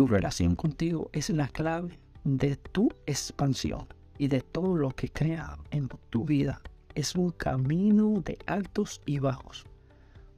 [0.00, 3.86] Tu relación contigo es la clave de tu expansión
[4.16, 6.62] y de todo lo que crea en tu vida.
[6.94, 9.66] Es un camino de altos y bajos.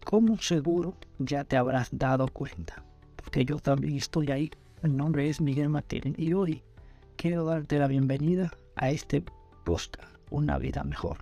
[0.05, 4.51] Como seguro ya te habrás dado cuenta, porque yo también estoy ahí.
[4.83, 6.61] El nombre es Miguel Martínez y hoy
[7.15, 9.23] quiero darte la bienvenida a este
[9.63, 9.97] post,
[10.31, 11.19] Una vida mejor.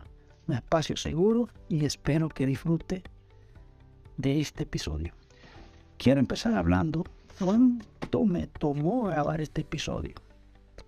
[0.49, 3.03] Un espacio seguro y espero que disfrute
[4.17, 5.13] de este episodio.
[5.99, 7.05] Quiero empezar hablando
[7.41, 10.15] cuánto me tomó grabar este episodio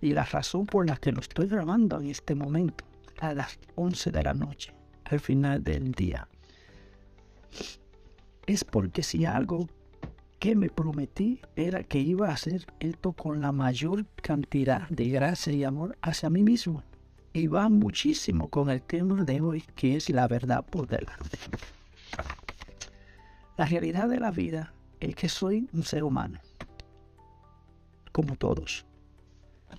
[0.01, 2.83] y la razón por la que lo estoy grabando en este momento
[3.19, 4.73] a las 11 de la noche,
[5.05, 6.27] al final del día.
[8.45, 9.67] Es porque si algo
[10.39, 15.53] que me prometí era que iba a hacer esto con la mayor cantidad de gracia
[15.53, 16.83] y amor hacia mí mismo.
[17.31, 21.39] Y va muchísimo con el tema de hoy, que es la verdad por delante.
[23.57, 26.39] La realidad de la vida es que soy un ser humano,
[28.13, 28.85] como todos.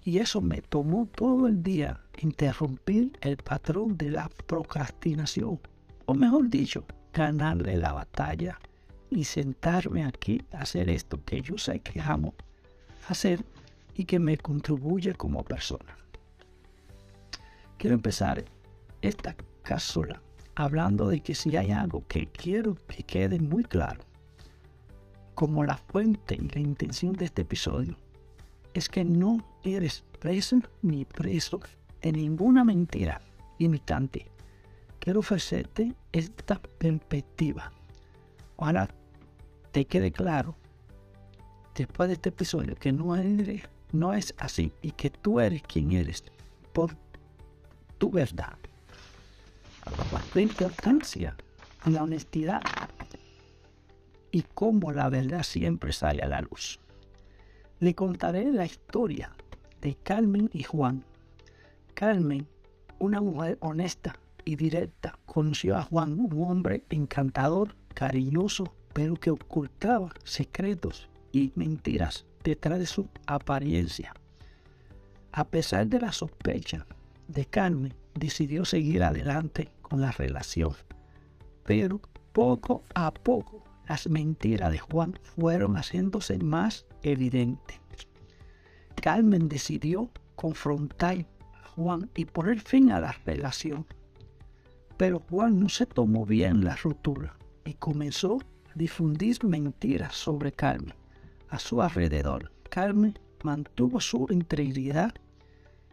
[0.05, 5.61] Y eso me tomó todo el día interrumpir el patrón de la procrastinación.
[6.05, 8.59] O mejor dicho, ganarle la batalla
[9.09, 12.35] y sentarme aquí a hacer esto que yo sé que amo
[13.09, 13.45] hacer
[13.95, 15.97] y que me contribuye como persona.
[17.79, 18.45] Quiero empezar
[19.03, 20.23] esta cápsula
[20.55, 24.01] hablando de que si hay algo que quiero que quede muy claro,
[25.35, 27.97] como la fuente y la intención de este episodio,
[28.75, 31.61] es que no eres preso ni preso
[32.03, 33.21] en ninguna mentira
[33.59, 34.31] imitante.
[34.99, 37.73] Quiero ofrecerte esta perspectiva.
[38.57, 38.89] Ojalá
[39.73, 40.57] te quede claro
[41.75, 43.17] después de este episodio que no,
[43.93, 46.25] no es así y que tú eres quien eres
[46.73, 46.97] por
[47.99, 48.59] tu verdad.
[50.35, 51.37] La importancia
[51.87, 52.63] la honestidad
[54.31, 56.81] y cómo la verdad siempre sale a la luz.
[57.85, 59.37] Le contaré la historia
[59.83, 61.05] de Carmen y Juan.
[61.93, 62.49] Carmen,
[62.99, 70.15] una mujer honesta y directa, conoció a Juan, un hombre encantador, cariñoso, pero que ocultaba
[70.25, 74.15] secretos y mentiras detrás de su apariencia.
[75.33, 76.87] A pesar de la sospecha
[77.29, 80.73] de Carmen, decidió seguir adelante con la relación.
[81.67, 82.01] Pero
[82.33, 87.79] poco a poco las mentiras de Juan fueron haciéndose más evidentes.
[89.01, 91.27] Carmen decidió confrontar
[91.63, 93.87] a Juan y poner fin a la relación.
[94.97, 100.95] Pero Juan no se tomó bien la ruptura y comenzó a difundir mentiras sobre Carmen
[101.51, 102.51] a su alrededor.
[102.71, 105.15] Carmen mantuvo su integridad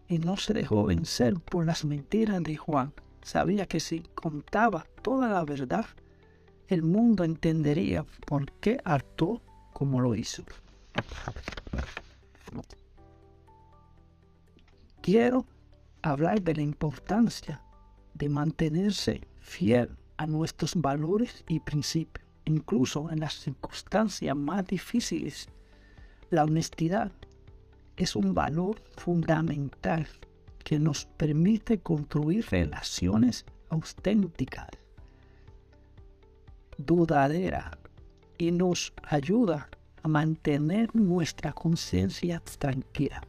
[0.07, 2.93] y no se dejó vencer por las mentiras de Juan.
[3.21, 5.85] Sabía que si contaba toda la verdad,
[6.67, 9.41] el mundo entendería por qué actuó
[9.73, 10.43] como lo hizo.
[15.01, 15.45] Quiero
[16.03, 17.61] hablar de la importancia
[18.13, 25.49] de mantenerse fiel a nuestros valores y principios, incluso en las circunstancias más difíciles.
[26.29, 27.11] La honestidad
[27.97, 30.07] es un valor fundamental
[30.63, 34.69] que nos permite construir relaciones auténticas,
[36.77, 37.77] dudaderas
[38.37, 39.67] y nos ayuda
[40.03, 43.21] a mantener nuestra conciencia tranquila.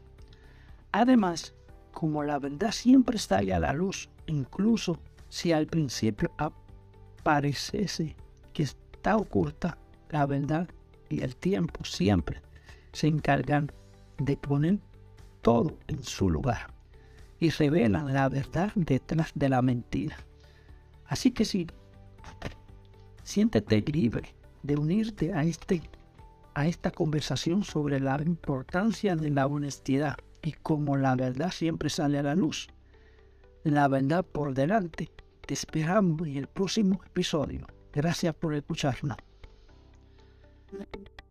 [0.92, 1.54] Además,
[1.92, 6.30] como la verdad siempre sale a la luz, incluso si al principio
[7.22, 8.16] pareciese
[8.52, 9.78] que está oculta,
[10.10, 10.68] la verdad
[11.08, 12.42] y el tiempo siempre
[12.92, 13.70] se encargan
[14.18, 14.78] de poner
[15.40, 16.72] todo en su lugar
[17.40, 20.16] y revelan la verdad detrás de la mentira.
[21.06, 21.66] Así que sí,
[23.24, 25.82] siéntete libre de unirte a, este,
[26.54, 32.18] a esta conversación sobre la importancia de la honestidad y como la verdad siempre sale
[32.18, 32.68] a la luz.
[33.64, 35.10] La verdad por delante.
[35.46, 37.66] Te esperamos en el próximo episodio.
[37.92, 39.16] Gracias por escucharnos.